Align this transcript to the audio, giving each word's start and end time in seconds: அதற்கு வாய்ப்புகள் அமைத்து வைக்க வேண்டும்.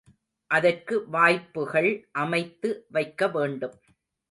அதற்கு 0.51 0.95
வாய்ப்புகள் 1.09 1.91
அமைத்து 2.15 2.71
வைக்க 2.89 3.27
வேண்டும். 3.27 3.77